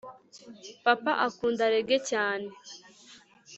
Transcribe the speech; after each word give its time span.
papa 0.83 1.11
akunda 1.27 1.63
reggae 1.73 1.97
cyane 2.09 2.49